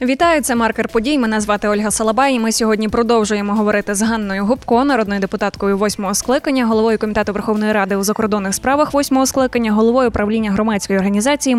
[0.00, 1.18] Вітаю, це маркер подій.
[1.18, 2.34] Мене звати Ольга Салабай.
[2.34, 7.72] і Ми сьогодні продовжуємо говорити з Ганною Губко, народною депутаткою восьмого скликання, головою комітету Верховної
[7.72, 11.56] Ради у закордонних справах восьмого скликання, головою правління громадської організації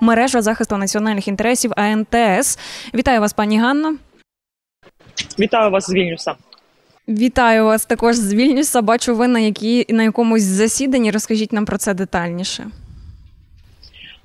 [0.00, 2.58] мережа захисту національних інтересів АНТС.
[2.94, 3.94] Вітаю вас, пані Ганно.
[5.38, 6.34] Вітаю вас з Вільнюса.
[7.08, 8.82] Вітаю вас також з Вільнюса.
[8.82, 11.10] Бачу, ви на які на якомусь засіданні.
[11.10, 12.66] Розкажіть нам про це детальніше.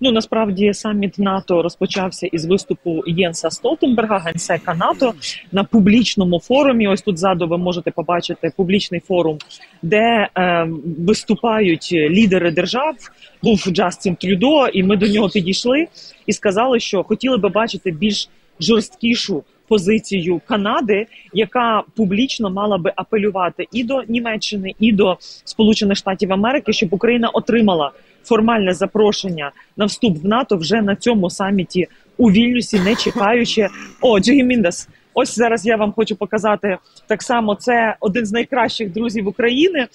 [0.06, 5.14] Ну насправді саміт НАТО розпочався із виступу Єнса Столтенберга, генсека НАТО
[5.52, 6.88] на публічному форумі.
[6.88, 9.38] Ось тут ззаду ви можете побачити публічний форум,
[9.82, 10.68] де е,
[11.00, 12.96] виступають лідери держав.
[13.44, 15.88] Був Джастін Трюдо, і ми до нього підійшли
[16.26, 18.30] і сказали, що хотіли би бачити більш
[18.60, 26.34] жорсткішу позицію Канади, яка публічно мала би апелювати і до Німеччини, і до Сполучених Штатів
[26.34, 27.92] Америки, щоб Україна отримала
[28.24, 31.88] формальне запрошення на вступ в НАТО вже на цьому саміті
[32.18, 33.68] у Вільнюсі, не чекаючи.
[34.02, 34.90] О, Міндас.
[35.14, 37.56] Ось зараз я вам хочу показати так само.
[37.56, 39.88] Це один з найкращих друзів України.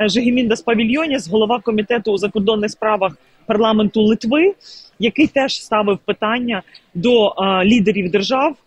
[0.00, 3.12] Жегіміндас Павільйоніс, голова комітету у закордонних справах
[3.46, 4.54] парламенту Литви,
[4.98, 6.62] який теж ставив питання
[6.94, 8.65] до а, лідерів держав Е,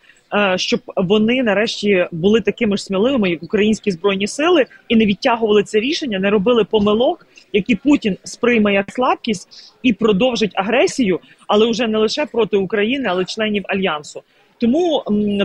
[0.56, 5.80] щоб вони нарешті були такими ж сміливими, як українські збройні сили, і не відтягували це
[5.80, 11.98] рішення, не робили помилок, які Путін сприйме як слабкість і продовжить агресію, але вже не
[11.98, 14.24] лише проти України, але членів альянсу.
[14.60, 15.04] Тому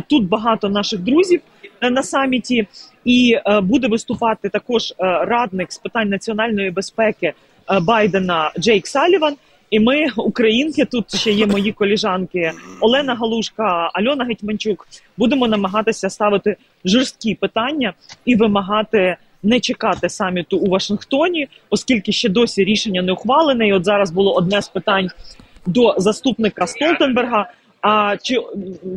[0.08, 1.40] тут багато наших друзів
[1.80, 2.66] е, на саміті,
[3.04, 7.34] і е, буде виступати також е, радник з питань національної безпеки е,
[7.80, 9.36] Байдена Джейк Саліван.
[9.74, 16.56] І ми, українки, тут ще є мої коліжанки Олена Галушка, Альона Гетьманчук, будемо намагатися ставити
[16.84, 17.92] жорсткі питання
[18.24, 23.68] і вимагати не чекати саміту у Вашингтоні, оскільки ще досі рішення не ухвалене.
[23.68, 25.10] І От зараз було одне з питань
[25.66, 27.50] до заступника Столтенберга.
[27.80, 28.40] А чи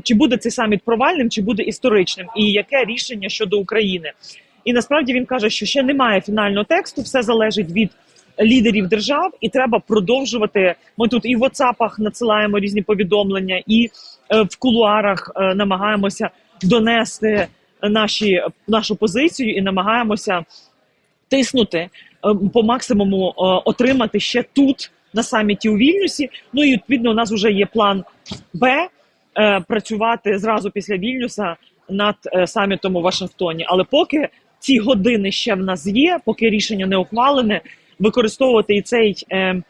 [0.03, 4.11] чи буде цей саміт провальним, чи буде історичним, і яке рішення щодо України?
[4.65, 7.91] І насправді він каже, що ще немає фінального тексту, все залежить від
[8.39, 10.75] лідерів держав, і треба продовжувати.
[10.97, 13.89] Ми тут і в WhatsApp надсилаємо різні повідомлення, і
[14.29, 16.29] е, в кулуарах е, намагаємося
[16.63, 17.47] донести
[17.81, 20.45] наші нашу позицію і намагаємося
[21.29, 21.89] тиснути е,
[22.53, 23.33] по максимуму
[23.65, 26.29] отримати ще тут на саміті у Вільнюсі.
[26.53, 28.03] Ну і відповідно у нас вже є план
[28.53, 28.87] Б
[29.67, 31.55] працювати зразу після Вільнюса
[31.89, 32.15] над
[32.45, 33.65] самітом у Вашингтоні.
[33.67, 37.61] Але поки ці години ще в нас є, поки рішення не ухвалене
[37.99, 39.61] використовувати і цей е,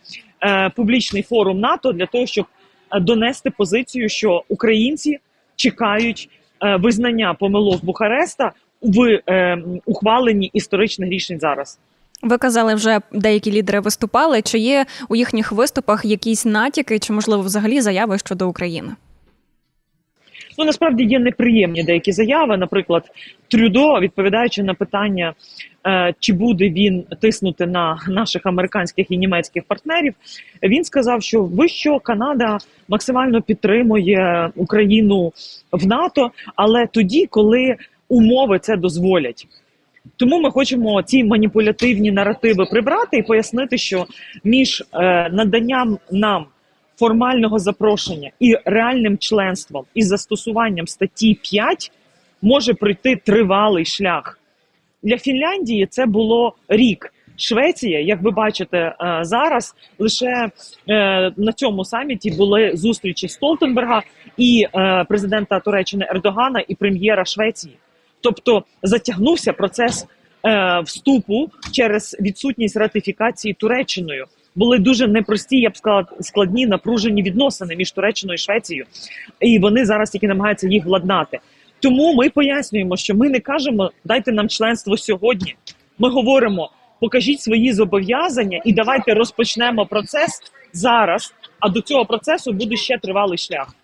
[0.44, 2.46] е, публічний форум НАТО для того, щоб
[2.92, 5.18] е, донести позицію, що українці
[5.56, 6.30] чекають
[6.64, 8.52] е, визнання помилок Бухареста
[8.82, 11.80] в е, ухваленні історичних рішень зараз.
[12.22, 14.42] Ви казали, вже деякі лідери виступали.
[14.42, 18.96] Чи є у їхніх виступах якісь натяки, чи можливо взагалі заяви щодо України?
[20.58, 22.58] Ну насправді є неприємні деякі заяви.
[22.58, 23.04] Наприклад,
[23.48, 25.34] Трюдо, відповідаючи на питання,
[26.20, 30.14] чи буде він тиснути на наших американських і німецьких партнерів,
[30.64, 35.34] він сказав, що ви що Канада максимально підтримує Україну
[35.72, 37.76] в НАТО, але тоді, коли
[38.10, 39.48] умови це дозволять.
[40.18, 44.06] Тому ми хочемо ці маніпулятивні наративи прибрати і пояснити, що
[44.44, 46.46] між е, наданням нам
[47.00, 51.92] формального запрошення і реальним членством і застосуванням статті 5
[52.42, 54.37] може пройти тривалий шлях.
[55.08, 57.14] Для Фінляндії це було рік.
[57.38, 60.50] Швеція, як ви бачите е, зараз, лише
[60.90, 64.04] е, на цьому саміті були зустрічі Столтенберга
[64.38, 67.74] і е, президента Туреччини Ердогана і прем'єра Швеції.
[68.22, 70.06] Тобто затягнувся процес
[70.84, 74.26] вступу через відсутність ратифікації Туреччиною
[74.56, 78.86] були дуже непрості, я б сказала, складні напружені відносини між Туреччиною і Швецією,
[79.40, 81.40] і вони зараз тільки намагаються їх владнати.
[81.80, 85.56] Тому ми пояснюємо, що ми не кажемо дайте нам членство сьогодні.
[86.00, 90.42] Ми говоримо, покажіть свої зобов'язання і давайте розпочнемо процес
[90.74, 91.34] зараз.
[91.60, 93.76] А до цього процесу буде ще тривалий шлях.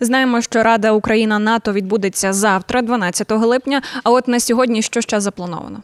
[0.00, 3.82] Знаємо, що Рада Україна НАТО відбудеться завтра, 12 липня.
[4.04, 5.82] А от на сьогодні що ще заплановано?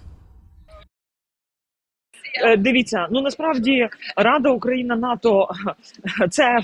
[2.42, 5.48] Е, дивіться, ну насправді Рада Україна НАТО
[6.30, 6.58] це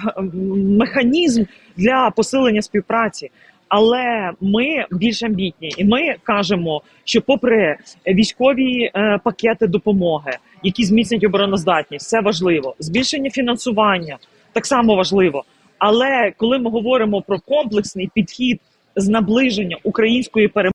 [0.78, 1.44] механізм
[1.76, 3.30] для посилення співпраці.
[3.70, 7.76] Але ми більш амбітні, і ми кажемо, що, попри
[8.06, 10.32] військові е, пакети допомоги,
[10.62, 12.74] які зміцнять обороноздатність, це важливо.
[12.78, 14.18] Збільшення фінансування
[14.52, 15.44] так само важливо.
[15.78, 18.60] Але коли ми говоримо про комплексний підхід
[18.96, 20.74] з наближення української перемоги,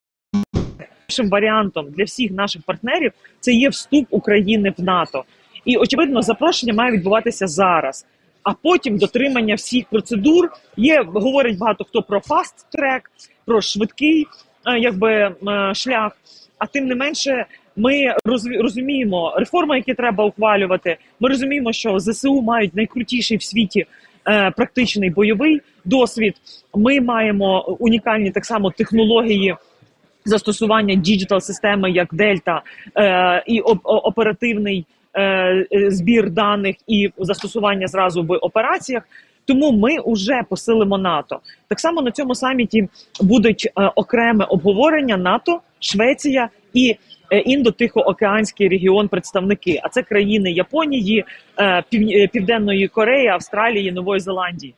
[1.06, 5.24] Першим варіантом для всіх наших партнерів це є вступ України в НАТО,
[5.64, 8.06] і очевидно, запрошення має відбуватися зараз.
[8.46, 10.50] А потім дотримання всіх процедур.
[10.76, 13.10] Є говорить багато хто про fast track,
[13.44, 14.26] про швидкий
[14.66, 15.34] е, якби е,
[15.74, 16.12] шлях.
[16.58, 17.46] А тим не менше,
[17.76, 18.14] ми
[18.60, 20.96] розуміємо реформи, які треба ухвалювати.
[21.20, 23.86] Ми розуміємо, що ЗСУ мають найкрутіший в світі
[24.28, 26.34] е, практичний бойовий досвід.
[26.74, 29.54] Ми маємо унікальні так само технології.
[30.24, 32.62] Застосування digital системи як Дельта
[33.46, 34.86] і оперативний
[35.88, 39.02] збір даних і застосування зразу в операціях.
[39.46, 41.40] Тому ми вже посилимо НАТО.
[41.68, 42.88] Так само на цьому саміті
[43.20, 46.96] будуть е, окреме обговорення НАТО, Швеція і
[47.30, 49.80] е, індо-тихоокеанський регіон представники.
[49.82, 51.24] А це країни Японії,
[51.58, 51.82] е,
[52.32, 54.74] Південної Кореї, Австралії, Нової Зеландії.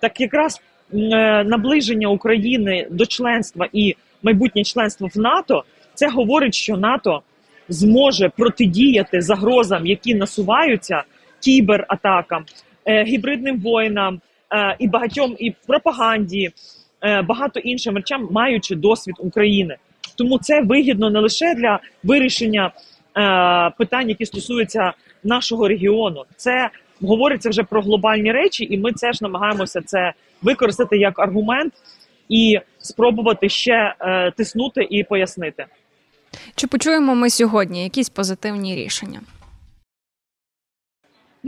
[0.00, 0.60] Так якраз
[0.94, 0.96] е,
[1.44, 7.22] наближення України до членства і майбутнє членство в НАТО це говорить, що НАТО
[7.68, 11.02] зможе протидіяти загрозам, які насуваються
[11.40, 12.44] кібератакам,
[12.86, 14.20] е, гібридним воїнам
[14.52, 16.50] е, і багатьом і пропаганді,
[17.02, 19.76] е, багато іншим речам, маючи досвід України.
[20.16, 22.70] Тому це вигідно не лише для вирішення
[23.78, 24.92] питань, які стосуються
[25.24, 26.24] нашого регіону.
[26.36, 26.70] Це
[27.02, 31.72] говориться вже про глобальні речі, і ми теж намагаємося це використати як аргумент
[32.28, 33.94] і спробувати ще
[34.36, 35.66] тиснути і пояснити.
[36.54, 39.20] Чи почуємо ми сьогодні якісь позитивні рішення?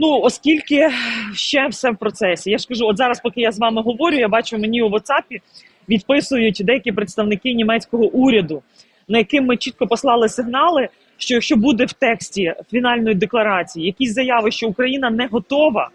[0.01, 0.89] Ну, оскільки
[1.33, 2.51] ще все в процесі.
[2.51, 5.41] Я ж кажу, от зараз, поки я з вами говорю, я бачу мені у WhatsApp
[5.89, 8.61] відписують деякі представники німецького уряду,
[9.07, 14.51] на яким ми чітко послали сигнали, що якщо буде в тексті фінальної декларації якісь заяви,
[14.51, 15.89] що Україна не готова,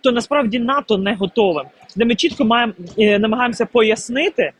[0.00, 1.64] то насправді НАТО не готове.
[1.96, 4.52] Де ми чітко маємо е, намагаємося пояснити,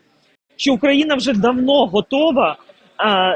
[0.56, 2.56] що Україна вже давно готова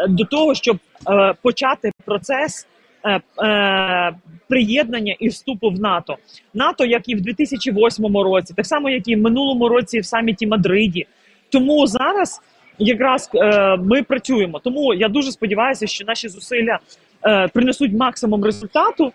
[0.09, 0.79] до того, щоб
[1.09, 2.67] е, почати процес
[3.07, 4.13] е,
[4.49, 6.17] приєднання і вступу в НАТО.
[6.55, 10.47] НАТО, як і в 2008 році, так само як і в минулому році в саміті
[10.47, 11.07] Мадриді.
[11.51, 12.41] Тому зараз
[12.79, 13.31] якраз
[13.79, 14.59] ми працюємо.
[14.59, 16.79] Тому я дуже сподіваюся, що наші зусилля
[17.53, 19.13] принесуть максимум результату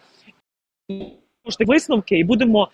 [1.59, 2.69] висновки, і будемо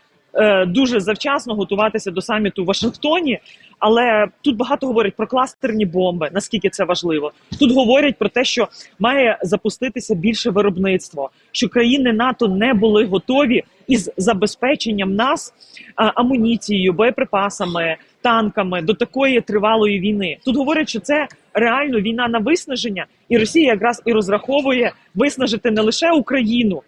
[0.67, 3.39] дуже завчасно готуватися до саміту в Вашингтоні.
[3.79, 6.29] Але тут багато говорять про кластерні бомби.
[6.33, 7.31] Наскільки це важливо?
[7.59, 8.67] Тут говорять про те, що
[8.99, 15.53] має запуститися більше виробництво, що країни НАТО не були готові із забезпеченням нас
[15.95, 20.37] амуніцією, боєприпасами, танками до такої тривалої війни.
[20.45, 25.81] Тут говорять, що це реально війна на виснаження, і Росія якраз і розраховує виснажити не
[25.81, 26.81] лише Україну.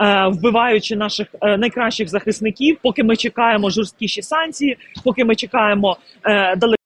[0.00, 6.56] Е, вбиваючи наших е, найкращих захисників, поки ми чекаємо жорсткіші санкції, поки ми чекаємо е,
[6.56, 6.76] далекі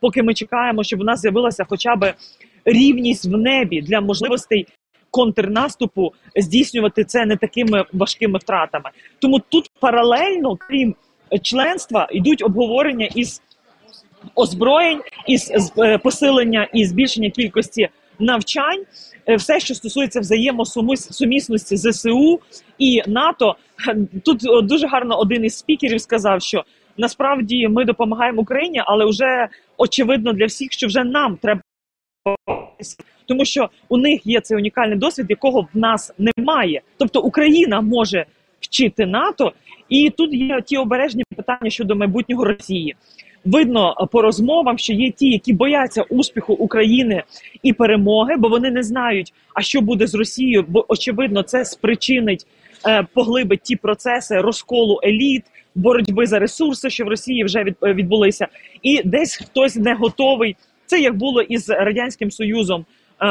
[0.00, 2.14] поки ми чекаємо, щоб у нас з'явилася хоча б
[2.64, 4.66] рівність в небі для можливостей
[5.10, 8.90] контрнаступу здійснювати це не такими важкими втратами.
[9.18, 10.94] Тому тут паралельно, крім
[11.42, 13.42] членства, йдуть обговорення із
[14.34, 15.52] озброєнь, із
[16.02, 17.88] посилення і збільшення кількості
[18.18, 18.84] навчань.
[19.26, 22.40] Е, все, що стосується взаємосумісності ЗСУ
[22.78, 23.56] і НАТО,
[24.24, 26.64] тут дуже гарно один із спікерів сказав, що
[26.96, 31.60] насправді ми допомагаємо Україні, але вже очевидно для всіх, що вже нам треба
[33.26, 36.82] тому, що у них є цей унікальний досвід, якого в нас немає.
[36.96, 38.26] Тобто Україна може
[38.60, 39.52] вчити НАТО,
[39.88, 42.96] і тут є ті обережні питання щодо майбутнього Росії
[43.44, 47.22] видно по розмовам, що є ті, які бояться успіху України
[47.62, 52.46] і перемоги, бо вони не знають, а що буде з Росією, бо очевидно, це спричинить
[52.86, 55.42] е, поглибить ті процеси розколу еліт.
[55.76, 58.46] Боротьби за ресурси, що в Росії вже від, е, відбулися,
[58.82, 60.56] і десь хтось не готовий.
[60.86, 63.26] Це як було із радянським союзом е,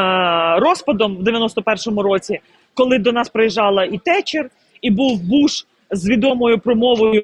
[0.59, 2.39] розпадом в 91-му році,
[2.73, 4.49] коли до нас приїжджала і Течер,
[4.81, 7.23] і був Буш з відомою промовою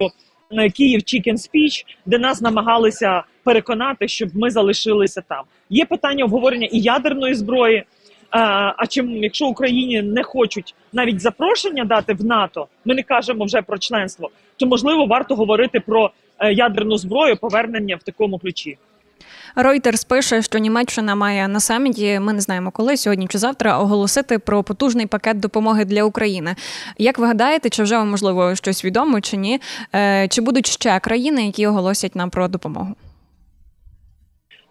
[0.74, 5.44] Київ Chicken Speech, де нас намагалися переконати, щоб ми залишилися там.
[5.70, 7.84] Є питання обговорення і ядерної зброї.
[8.32, 13.46] А, а чим, якщо Україні не хочуть навіть запрошення дати в НАТО, ми не кажемо
[13.46, 18.78] вже про членство, то можливо варто говорити про е, ядерну зброю, повернення в такому ключі.
[19.56, 24.40] Reuters пише, що Німеччина має на саміті, ми не знаємо коли сьогодні чи завтра, оголосити
[24.40, 26.56] про потужний пакет допомоги для України.
[26.98, 29.60] Як ви гадаєте, чи вже можливо щось відомо чи ні?
[29.96, 32.96] Е, чи будуть ще країни, які оголосять нам про допомогу?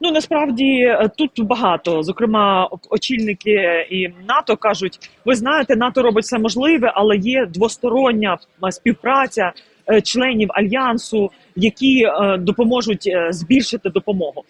[0.00, 2.02] Ну насправді е, тут багато.
[2.02, 8.38] Зокрема, очільники і НАТО кажуть: ви знаєте, НАТО робить все можливе, але є двостороння
[8.70, 14.44] співпраця Е, членів альянсу, які е, допоможуть е, збільшити допомогу.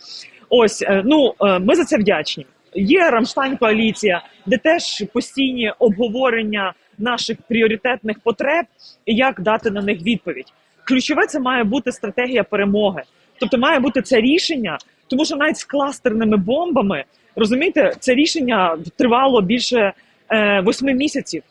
[0.50, 2.46] Ось ну ми за це вдячні.
[2.74, 8.66] Є Рамштайн коаліція, де теж постійні обговорення наших пріоритетних потреб
[9.06, 10.52] і як дати на них відповідь.
[10.84, 13.02] Ключове це має бути стратегія перемоги.
[13.40, 14.78] Тобто має бути це рішення,
[15.08, 17.04] тому що навіть з кластерними бомбами
[17.38, 19.92] розумієте, це рішення тривало більше
[20.30, 21.42] е, восьми місяців.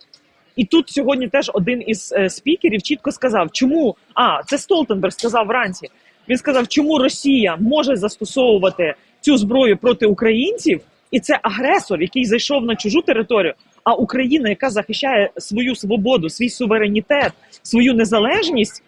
[0.58, 5.48] І тут сьогодні теж один із е, спікерів чітко сказав, чому а це Столтенберг сказав
[5.48, 5.88] вранці.
[6.30, 12.66] Він сказав, чому Росія може застосовувати цю зброю проти українців, і це агресор, який зайшов
[12.66, 13.54] на чужу територію.
[13.84, 18.84] А Україна, яка захищає свою свободу, свій суверенітет, свою незалежність.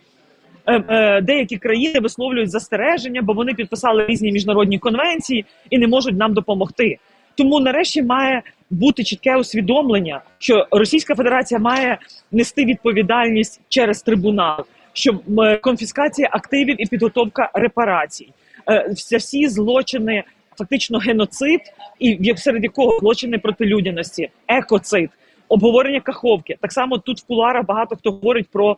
[0.66, 6.18] Е, е, Деякі країни висловлюють застереження, бо вони підписали різні міжнародні конвенції і не можуть
[6.18, 6.98] нам допомогти.
[7.40, 11.98] Тому нарешті має бути чітке усвідомлення, що Російська Федерація має
[12.32, 15.20] нести відповідальність через трибунал, що
[15.62, 18.30] конфіскація активів і підготовка репарацій,
[18.70, 20.24] Е, всі- всі злочини,
[20.58, 21.60] фактично геноцид,
[22.00, 25.10] і серед якого злочини проти людяності, екоцид,
[25.48, 26.58] обговорення каховки.
[26.62, 28.78] Так само тут в куларах багато хто говорить про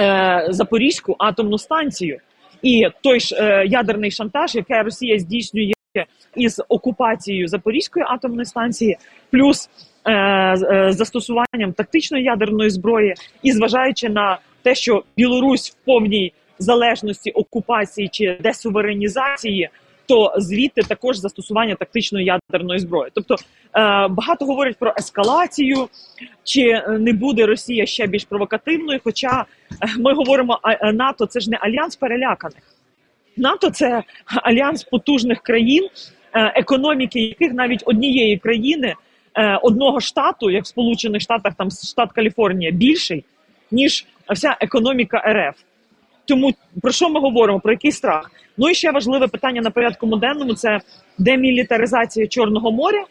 [0.00, 2.18] е, Запорізьку атомну станцію.
[2.62, 5.72] І той ж е, ядерний шантаж, який Росія здійснює
[6.36, 8.96] із окупацією Запорізької атомної станції,
[9.30, 9.70] плюс
[10.04, 17.30] е, е, застосуванням тактичної ядерної зброї, і зважаючи на те, що Білорусь в повній залежності
[17.30, 19.68] окупації чи десуверенізації,
[20.06, 23.10] то звідти також застосування тактичної ядерної зброї.
[23.14, 23.38] Тобто е,
[24.08, 25.88] багато говорять про ескалацію,
[26.44, 29.00] чи не буде Росія ще більш провокативною.
[29.04, 32.62] Хоча е, ми говоримо, а е, НАТО це ж не альянс переляканих.
[33.38, 35.88] НАТО це альянс потужних країн,
[36.34, 38.94] е, економіки яких навіть однієї країни,
[39.34, 43.24] е, одного штату, як в Сполучених Штатах, там штат Каліфорнія, більший
[43.70, 45.60] ніж вся економіка РФ.
[46.24, 47.60] Тому про що ми говоримо?
[47.60, 48.30] Про який страх?
[48.56, 50.80] Ну і ще важливе питання на порядку денному це
[51.18, 53.04] демілітаризація Чорного моря,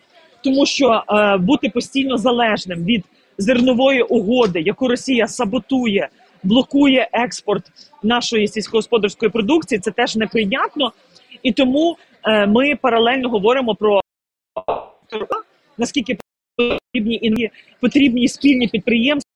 [0.44, 3.06] тому що е, бути постійно залежним від
[3.38, 6.10] зернової угоди, яку Росія саботує,
[6.44, 7.64] блокує експорт
[8.04, 10.92] нашої сільськогосподарської продукції, це теж неприйнятно.
[11.44, 14.02] І тому е, ми паралельно говоримо про
[15.78, 16.18] наскільки
[16.58, 17.50] потрібні інві-
[17.82, 19.32] потрібні спільні підприємства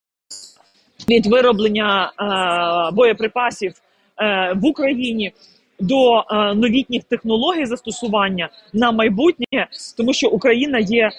[1.09, 3.73] від вироблення е, боєприпасів
[4.17, 5.31] е, в Україні
[5.79, 9.67] до е, новітніх технологій застосування на майбутнє,
[9.97, 11.09] тому що Україна є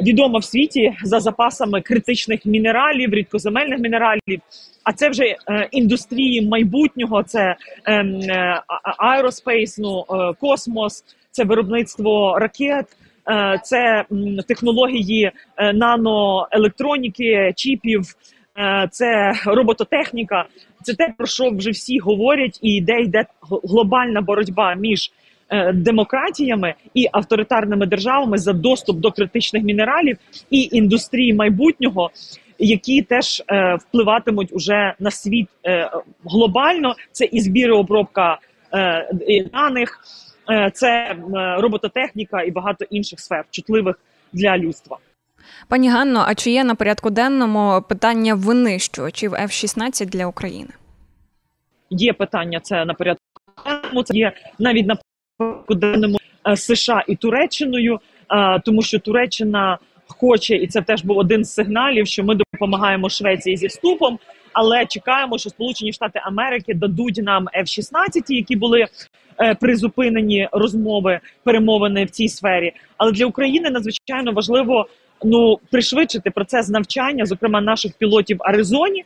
[0.00, 4.40] відома в світі за запасами критичних мінералів, рідкоземельних мінералів.
[4.84, 5.36] А це вже е,
[5.70, 8.62] індустрії майбутнього, це ем, е,
[8.98, 12.86] aerospace, ну, е, космос, це виробництво ракет,
[13.30, 14.04] е, це
[14.48, 18.02] технології е, наноелектроніки, чіпів,
[18.58, 20.44] е, це робототехніка.
[20.82, 23.24] Це те, про що вже всі говорять, і де йде
[23.64, 25.12] глобальна боротьба між е,
[25.74, 30.16] демократіями і авторитарними державами за доступ до критичних мінералів
[30.50, 32.10] і індустрії майбутнього,
[32.58, 35.90] які теж е, впливатимуть уже на світ е,
[36.24, 36.94] глобально.
[37.12, 38.38] Це і збір обробка
[38.74, 39.08] е,
[39.52, 40.00] даних,
[40.50, 41.16] е, це е,
[41.60, 43.98] робототехніка і багато інших сфер, чутливих
[44.32, 44.98] для людства.
[45.68, 50.70] Пані Ганно, а чи є на порядку денному питання винищувачів F-16 для України?
[51.90, 53.22] Є питання це на порядку
[53.66, 54.96] денному, це є навіть на
[55.68, 56.18] денному
[56.48, 61.54] е, США і Туреччиною, е, тому що Туреччина хоче, і це теж був один з
[61.54, 64.18] сигналів, що ми допомагаємо Швеції зі вступом,
[64.52, 68.86] але чекаємо, що Сполучені Штати Америки дадуть нам F-16, які були
[69.40, 72.72] е, призупинені розмови, перемовини в цій сфері.
[72.96, 74.86] Але для України надзвичайно важливо
[75.24, 79.04] ну пришвидшити процес навчання, зокрема наших пілотів Аризоні.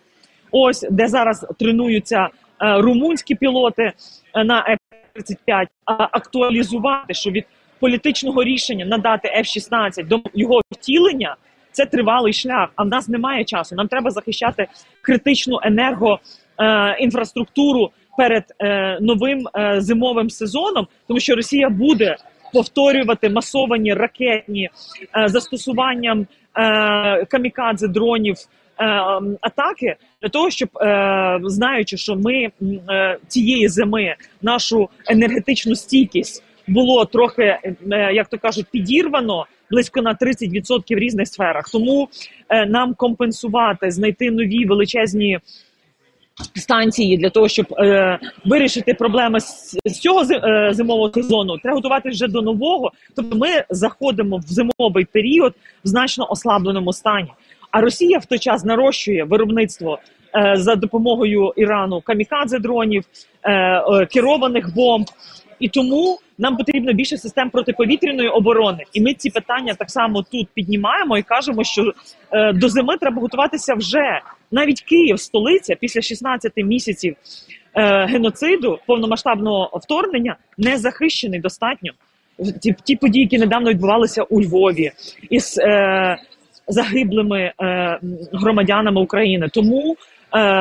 [0.51, 2.29] Ось де зараз тренуються
[2.63, 3.93] е, румунські пілоти
[4.35, 4.77] е, на
[5.19, 7.45] F-35, а актуалізувати, що від
[7.81, 11.37] політичного рішення надати F-16 до його втілення
[11.73, 12.69] це тривалий шлях.
[12.77, 13.75] А в нас немає часу.
[13.75, 14.67] Нам треба захищати
[15.03, 16.21] критичну енерго
[16.61, 16.97] е,
[18.17, 22.17] перед е, новим е, зимовим сезоном, тому що Росія буде
[22.53, 24.71] повторювати масовані ракетні
[25.27, 28.37] застосуванням е, камікадзе дронів.
[29.41, 29.97] Атаки
[30.27, 32.51] для того, щоб е, знаючи, що ми
[32.91, 40.15] е, цієї зими нашу енергетичну стійкість було трохи, е, як то кажуть, підірвано близько на
[40.15, 41.69] 30% в різних сферах.
[41.73, 42.09] Тому
[42.49, 45.39] е, нам компенсувати, знайти нові величезні
[46.55, 52.15] станції для того, щоб е, вирішити проблеми з, з цього е, зимового сезону, треба готуватися
[52.15, 52.93] вже до нового.
[53.17, 55.55] Тобто ми заходимо в зимовий період
[55.85, 57.33] в значно ослабленому стані.
[57.71, 59.99] А Росія в той час нарощує виробництво
[60.55, 63.05] за допомогою Ірану камікадзе дронів,
[63.43, 65.07] е, е, керованих бомб.
[65.61, 68.85] І тому нам потрібно більше систем протиповітряної оборони.
[68.93, 71.93] І ми ці питання так само тут піднімаємо і кажемо, що
[72.33, 77.17] е, до зими треба готуватися вже навіть Київ, столиця, після 16 місяців
[77.75, 81.93] е, геноциду, повномасштабного вторгнення, не захищений достатньо.
[82.63, 84.93] Ті, ті події, які недавно відбувалися у Львові,
[85.31, 86.17] із е,
[86.69, 87.99] загиблими е,
[88.33, 89.49] громадянами України.
[89.53, 90.16] Тому е,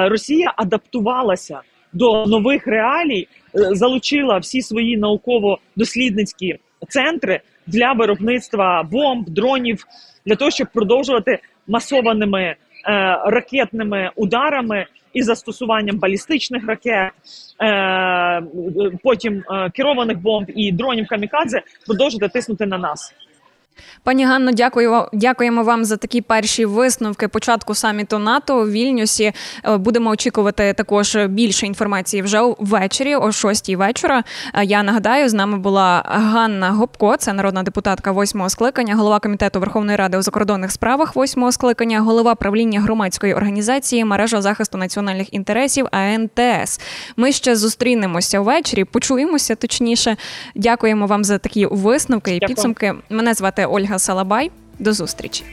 [0.09, 1.61] Росія адаптувалася
[1.93, 9.85] до нових реалій, е, залучила всі свої науково-дослідницькі центри для виробництва бомб, дронів
[10.25, 12.55] для того, щоб продовжувати масованими е,
[13.25, 17.11] ракетними ударами і застосуванням балістичних ракет,
[17.61, 18.43] е,
[19.03, 23.13] потім е, керованих бомб і дронів камікадзе продовжувати тиснути на нас.
[24.03, 29.33] Пані Ганно, дякую дякуємо вам за такі перші висновки початку саміту НАТО у Вільнюсі.
[29.65, 34.23] Е, будемо очікувати також більше інформації вже ввечері, о 6 вечора.
[34.53, 39.59] Е, я нагадаю, з нами була Ганна Гопко, це народна депутатка восьмого скликання, голова комітету
[39.59, 45.87] Верховної Ради у закордонних справах восьмого скликання, голова правління громадської організації мережа захисту національних інтересів
[45.91, 46.79] АНТС.
[47.17, 50.17] Ми ще зустрінемося ввечері, почуємося точніше.
[50.55, 52.55] Дякуємо вам за такі висновки і Дякую.
[52.55, 52.93] підсумки.
[53.09, 54.51] Мене звати Ольга Салабай.
[54.79, 55.43] До зустрічі.